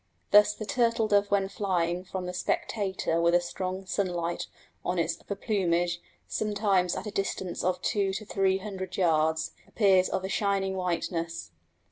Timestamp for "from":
2.03-2.25